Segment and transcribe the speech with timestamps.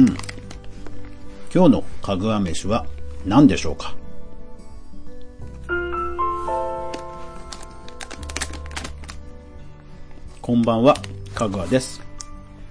[0.00, 0.06] うん。
[1.54, 2.86] 今日のかぐわ飯は
[3.26, 3.94] 何でしょうか？
[10.40, 10.96] こんばんは、
[11.34, 12.00] かぐわです。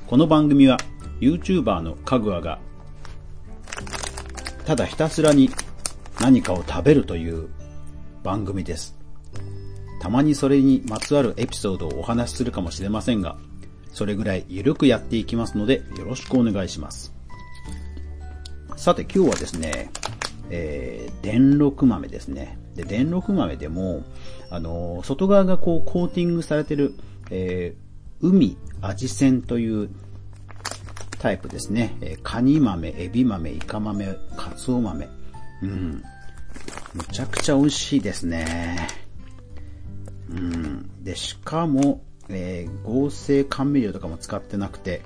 [0.07, 0.77] この番組は
[1.21, 2.57] YouTuber のかぐわが
[4.66, 5.52] ただひたすらに
[6.20, 7.48] 何かを食べるという
[8.23, 8.98] 番組です。
[10.02, 13.38] たまにそれにまつわるエピソードをお話しするかもしれませんが、
[13.91, 17.14] それぐらいゆるくやっていきますのでよろしくお願いします。
[18.79, 19.91] さて今日はですね、
[20.49, 22.57] えー、電録豆ですね。
[22.75, 24.05] で、電録豆でも、
[24.49, 26.93] あのー外側がこうコーティングされてる、
[27.29, 29.89] えー、海味線という
[31.19, 31.97] タイプですね。
[31.99, 35.09] えーカニ豆、エビ豆、イカ豆、カツオ豆。
[35.61, 36.02] うん。
[36.93, 38.88] むちゃくちゃ美味しいですね。
[40.30, 41.03] うん。
[41.03, 45.02] で、しかも、えー合成甘味料とかも使ってなくて、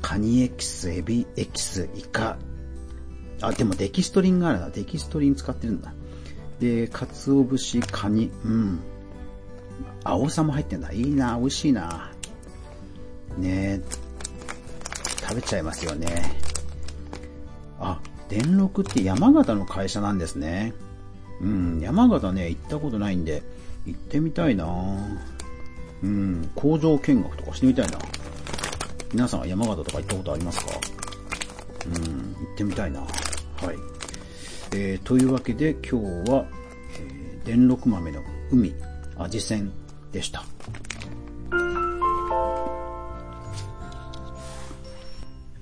[0.00, 2.38] カニエキス、エビエキス、イカ。
[3.42, 4.70] あ、でもデキストリンがあるな。
[4.70, 5.92] デキストリン使ってるんだ。
[6.58, 8.80] で、鰹節、カニ、うん。
[10.04, 10.92] 青さも入ってんだ。
[10.92, 12.12] いいな、美味しいな。
[13.38, 13.80] ね。
[15.22, 16.36] 食べちゃいますよね。
[17.78, 20.74] あ、電録って山形の会社なんですね。
[21.40, 23.42] うん、山形ね、行ったことないんで、
[23.86, 24.66] 行ってみたいな
[26.02, 27.98] うん、工場見学とかしてみたいな。
[29.12, 30.72] 皆さんは山形とか行ったことありますか？
[31.86, 33.02] うん、行ってみたいな。
[33.60, 33.76] はい。
[34.72, 36.46] えー、というわけで今日は、
[36.98, 38.74] えー、電録豆の海、
[39.18, 39.70] 味仙
[40.12, 40.44] でした。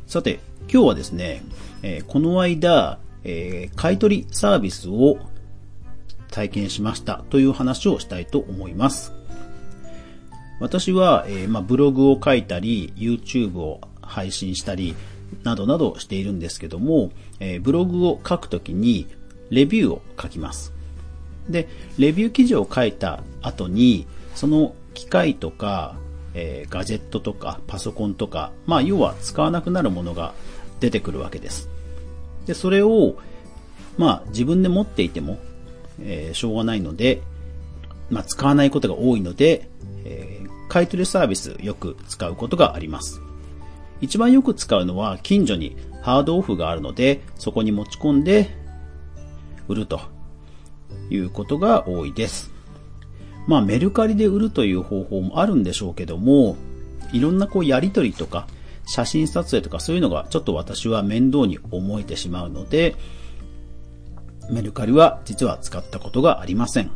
[0.07, 0.39] さて、
[0.73, 1.43] 今日はですね、
[1.83, 5.19] えーこの間、えー買い取りサービスを
[6.31, 9.13] 体験しましたという話をしたいと思います。
[10.61, 14.95] 私は、えーまあ、ブログを書いたり、YouTube を配信したり、
[15.43, 19.07] などなどしているんですけども、えーブログを書くときに、
[19.51, 20.73] レビューを書きます。
[21.49, 21.69] で、
[21.99, 25.97] レビュー記事を書いた後に、その機械とか、
[26.35, 30.35] えーガジェットとかパソコンとか、まあ要は使わなくなるものが
[30.81, 31.69] 出てくるわけです。
[32.47, 33.17] で、それを、
[33.97, 35.39] まあ自分で持っていても、
[36.01, 37.23] えーしょうがないので、
[38.11, 39.69] まあ使わないことが多いので、
[40.05, 43.23] えー買い取りサービスよく使うことがあります。
[44.01, 48.57] 一番よく使うのは近所にハードオフがあるので、そこに持ち込んで
[49.67, 50.01] 売ると
[51.11, 52.51] いうことが多いです。
[53.47, 56.57] まあメルカリで売るという方法もあるんでしょうけども、
[57.13, 58.47] いろんなこうやりとりとか、
[58.87, 62.95] 写真撮影とかそういうのがちょっと私は面倒に思えてしまうので、
[64.51, 66.91] メルカリは実は使ったことがありません。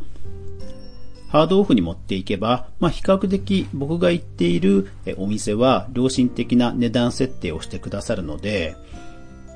[1.33, 8.77] ハードオフに持っていけば、まあ、比較的僕が行っているお店は良心的な値段設定をしてくださるので、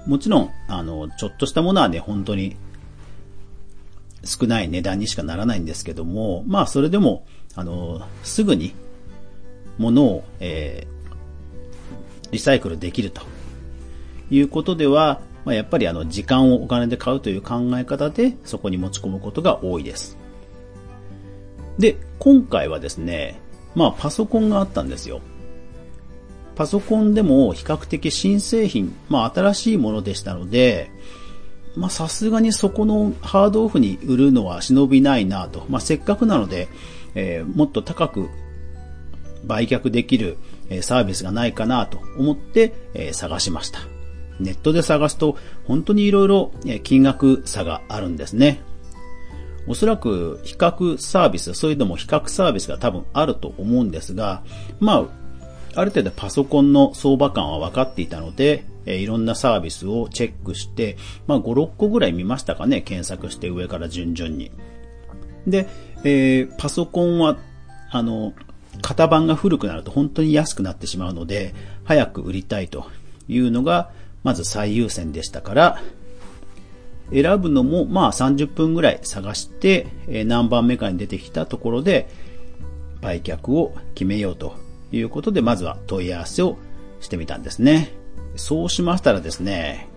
[0.05, 2.57] もちろん、あの、ちょっとしたものはね、本当に
[4.25, 8.73] 少ない値段にしかならないんですけども、まあそれでも、あの、すぐに
[9.77, 10.97] 物を、えー
[12.31, 13.21] リサイクルできると
[14.29, 20.17] いうことでは、まあ、やっぱりあの時間をお金で買うという考え方でそこに持ち込むことが多いです。
[21.77, 23.39] で、今回はですね、
[23.75, 25.21] まあパソコンがあったんですよ。
[26.55, 30.89] パソコンでも比較的新製品、まあ新しいものでしたので、
[31.75, 35.65] まあさすがにそこのハードオフに売るのは忍びないなと。
[35.69, 36.67] まあせっかくなので、
[37.13, 38.29] えーもっと高く
[39.45, 40.37] 売却できる
[40.81, 43.79] サービスがないかなと思ってえー探しました。
[44.39, 48.61] ネットで探すと本当に色々金額差があるんですね。
[49.67, 54.43] おそらく比較サービス、そういうのも比較サービスが多分あると思うんですが、
[54.79, 55.07] ま
[55.73, 60.97] あ、ある程度パソコンの相場感は分かっていたので、えいろんなサービスをチェックして、
[61.27, 64.51] まあ5、6個ぐらい見ましたかね、検索して上から順々に。
[65.45, 65.67] で、
[66.03, 67.37] えーパソコンは、
[67.91, 68.33] あの、
[68.81, 71.53] 型番が古くなると本当に安くなってしまうので、
[71.83, 72.87] 早く売りたいと
[73.27, 73.91] いうのが、
[74.23, 75.81] まず最優先でしたから、
[77.11, 82.09] 選ぶのもまあ30分ぐらい探して、え何番目かに出てきたところで、
[83.01, 84.55] 売却を決めようと
[84.91, 86.57] いうことで、まずは問い合わせを
[86.99, 87.93] してみたんですね。
[88.35, 89.87] そうしましたらですね、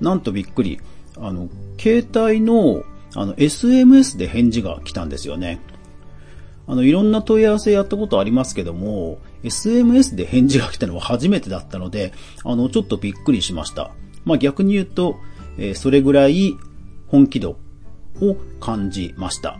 [0.00, 0.80] なんとびっくり、
[1.16, 1.48] あの、
[1.78, 2.82] 携帯の、
[3.14, 5.60] あの、SMS で返事が来たんですよね。
[6.70, 12.12] あの、いろんな問い合わせやったことありますけども、SMS で返事が来たのは初めてだったので、
[12.44, 13.90] あの、ちょっとびっくりしました。
[14.24, 15.16] まあ、逆に言うと、
[15.58, 16.56] えそれぐらい
[17.08, 17.58] 本気度
[18.20, 19.58] を感じました。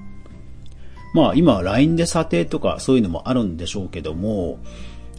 [1.12, 4.60] まあ今 LINE で査定とかそういうのもあるんでしょうけども、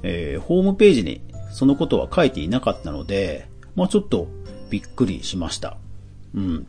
[0.03, 1.21] えー、ホームページに
[1.51, 4.27] そのことは書いていなかったので、まあちょっと
[4.69, 5.77] びっくりしました。
[6.33, 6.67] うん。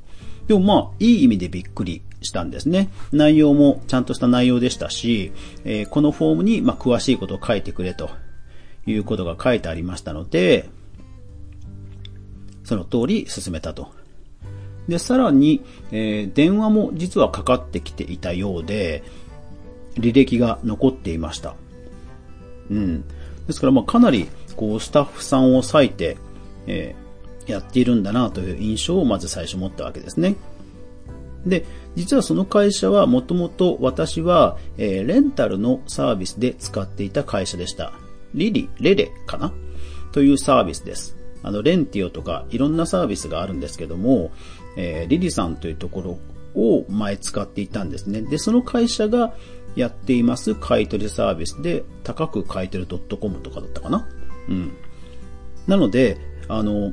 [0.49, 2.91] でもまあ、いい意味でびっくりしたんですね。
[3.13, 5.33] 内容もちゃんとした内容でしたし、
[5.65, 8.11] えー、このフォームにまあ詳しいことを書いてくれと
[8.87, 10.69] いうことが書いてありましたので、
[12.65, 13.89] その通り進めたと。
[14.89, 19.03] で、さらに、えー、電話も実はかかってきていたようで、
[19.95, 21.55] 履歴が残っていました。
[22.71, 23.05] うん。
[23.47, 26.17] ですから、まあ、かなり、こう、スタッフさんを割いて、
[26.67, 30.37] えー、やっているんだなという印象をまず最初持ったわけですね。
[31.47, 31.65] で、
[31.97, 37.93] 実はその会社はもともと私は、えー、レンタルのサービスで使っていた会社でした。
[38.35, 39.53] リリ、レレかな？
[40.13, 41.17] というサービスです。
[41.43, 44.31] あの、レンティオとかいろんなサービスがあるんですけども、
[44.77, 46.19] えー、リリさんというところ
[46.55, 48.23] を前使っていたんですね。
[48.23, 49.35] で、その会社が
[49.75, 54.07] やっています買取サービスで、高く買取 .com とかだったかな？
[54.49, 54.73] うん。
[55.67, 56.19] なので、
[56.49, 56.93] あの、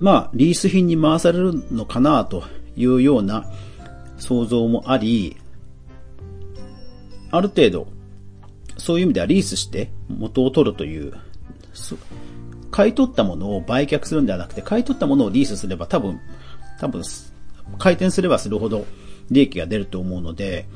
[0.00, 2.42] まあ、リース品に回されるのかなと
[2.76, 3.46] いうような
[4.18, 5.36] 想像もあり、
[7.30, 7.86] ある程度、
[8.78, 11.14] そういう意味ではリースして元を取るという、
[12.70, 16.20] 買い取ったものを売却するんではなくて、買い取ったものをリースすれば多分、
[16.80, 17.02] 多分、
[17.78, 18.86] 回転すればするほど
[19.30, 20.66] 利益が出ると思うので、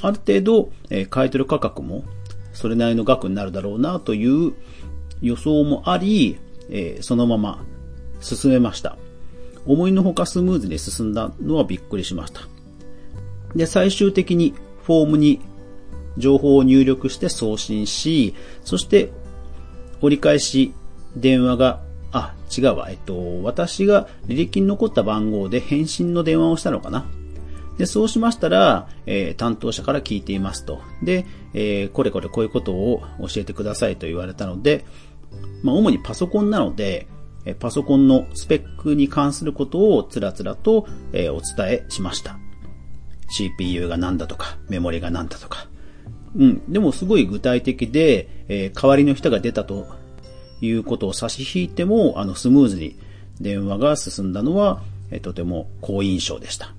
[0.00, 2.04] ある程度、えー、買い取る価格も
[2.52, 4.52] それなりの額になるだろうなという
[5.22, 6.38] 予想もあり、
[6.70, 7.64] えー、そのまま
[8.20, 8.96] 進めました。
[9.66, 12.42] 思いのほかスムーズに進んだのはびっくりしました。
[13.54, 15.40] で、最終的にフォームに
[16.16, 18.34] 情報を入力して送信し、
[18.64, 19.12] そして
[20.00, 20.74] 折り返し
[21.16, 21.80] 電話が、
[22.12, 22.90] あ、違うわ。
[22.90, 27.06] えっと、私が履歴に残った番号で返信の電話をしたのかな。
[27.78, 30.80] で、そうしましたら、えー、担当者から聞いていますと。
[31.02, 34.84] で、えー、これこれこういうことを教えてくださいと言われたので、
[35.62, 37.08] まあ、主にパソコンなので、
[37.46, 42.38] えパソコンのスペックに関することをつらつらと、え、お伝えしました。
[43.30, 45.68] CPU が何だとか、メモリが何だとか。
[46.36, 46.72] うん。
[46.72, 49.86] でもすごい具体的で、え、代わりの人が出たと
[50.60, 52.96] いうことを差し引いても、あの、スムーズに
[53.40, 56.74] 電話が進んだのは、え、とても好印象でした。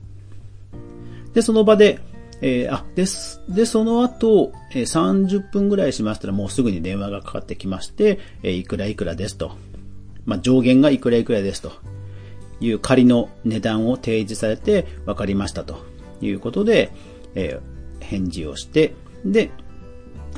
[1.33, 1.99] で、その場で、
[2.41, 3.41] えー、あ、です。
[3.47, 9.51] で、その後、えー、30分ぐらいしましたらもうすぐに電話がかかってきまして、えー、いくらいくらですと。
[10.25, 11.71] まあ、上限がいくらいくらですと
[12.59, 15.85] いう仮の値段を提示されて分かりましたと
[16.21, 16.91] いうことで、
[17.35, 18.93] えー、返事をして、
[19.23, 19.51] で、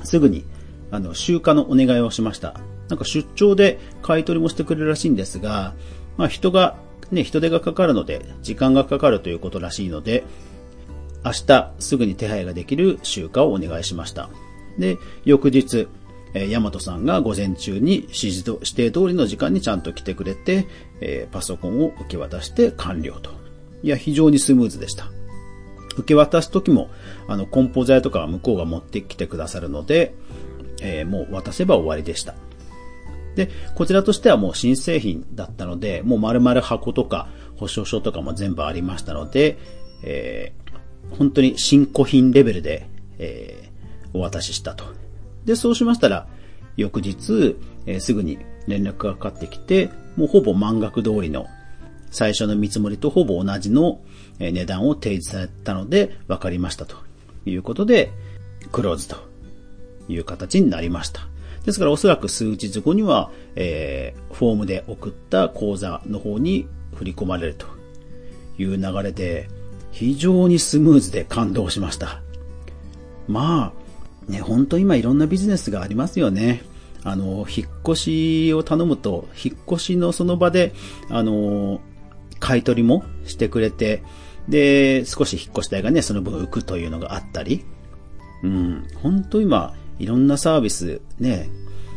[0.03, 0.45] すぐに、
[0.91, 2.59] あの、集荷のお願いをしました。
[2.89, 5.73] なんか出張で買い取りもしてくれるらしいんですが、
[6.17, 6.77] まあ人が、
[7.11, 10.23] ね、人手がかかるので、時間がかかるということらしいので、
[11.23, 14.29] 明日すぐに手配ができる集荷をお願いしました。
[14.77, 15.87] で、翌日、
[16.33, 20.67] えヤマトさんが午前中に指示と指定通りの時間にちゃんと来てくれて、
[21.01, 23.31] えー、パソコンを受け渡して完了と。
[23.83, 25.07] いや、非常にスムーズでした。
[25.93, 26.89] 受け渡す時も、
[27.27, 30.13] あの、梱包材とかは向こうが持ってきてくださるので、
[30.81, 32.35] えー、もう渡せば終わりでした。
[33.35, 39.57] で、こちらとしてはもう新製品だったので、もう丸々箱とか保証書とかも全部ありましたので、
[40.03, 42.87] えー、本当に新古品レベルで、
[43.19, 44.85] えー、お渡ししたと。
[45.47, 46.27] で、そうしましたら、
[46.75, 47.55] 翌日、
[47.87, 48.37] えー、すぐに
[48.67, 51.47] 連絡がかかってきて、もうほぼ満額通りの、
[52.11, 54.01] 最初の見積もりとほぼ同じの
[54.39, 56.97] 値段を提示されたので、分かりましたと
[57.45, 58.11] いうことで、
[58.71, 59.15] クローズと
[60.09, 61.21] いう形になりました。
[61.65, 67.67] ですからおそらく数日後には、えー、フォームで送った口座の方に振り込まれると
[68.57, 69.49] いう流れで、
[69.91, 72.21] 非常にスムーズで感動しました。
[73.27, 73.76] まあ、
[74.27, 76.63] ね、ほんと今いろんなビジネスがありますよね。
[77.03, 80.73] あの、引っ越しを頼むと、引っ越しのその場で、
[81.09, 81.79] あの、
[82.39, 84.03] 買い取りもしてくれて、
[84.49, 87.65] で、少し引っ越し代がね、その分浮くというのがあったり、
[88.43, 91.49] うん、本当今、いろんなサービスね、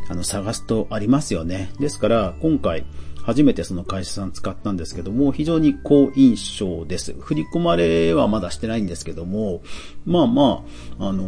[0.08, 1.70] あの、探すとありますよね。
[1.78, 2.84] ですから、今回、
[3.22, 7.12] 初めてその会社さん使ったんですけども、非常に好印象です。
[7.12, 9.62] 振り込まれはまだしてないんですけども、
[10.04, 10.64] まあま
[10.98, 11.22] あ、あの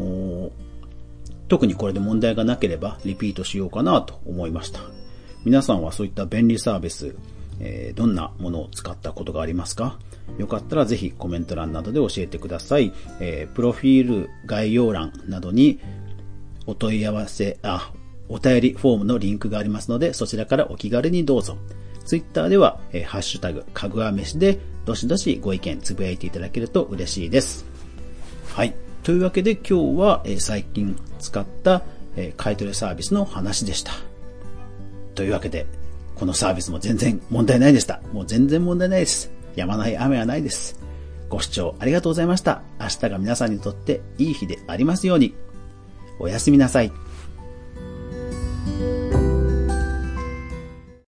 [0.49, 0.50] ー、
[1.52, 4.80] 特にこれで問題がなければリピートしようかなと思いました。
[5.44, 7.14] 皆さんはそういった便利サービス、
[7.61, 9.99] えー、どんなものを使ったことがありますか？
[10.38, 12.94] よかったらぜひコメント欄などで教えてください。
[13.21, 15.78] えー、プロフィール概要欄などに
[16.64, 17.92] お問い合わせ、あ、
[18.30, 21.59] お便りフォームのリンクがありますので、そちらからお気軽にどうぞ。
[22.06, 27.66] ツイッターでは、えー、ハッシュタグ、かぐわ飯で、どしどしご意見つぶやいていただけると嬉しいです。
[28.49, 28.75] はい。
[29.02, 31.82] というわけで今日は、最近使った、
[32.16, 33.92] え買取サービスの話でした。
[35.14, 35.66] というわけで、
[36.14, 38.00] このサービスも全然問題ないでした。
[38.12, 39.30] もう全然問題ないです。
[39.56, 40.78] やまない雨はないです。
[41.28, 42.62] ご視聴ありがとうございました。
[42.78, 45.35] 明日が皆さんにとっていい日でありますように。
[46.21, 46.92] おやすみなさい。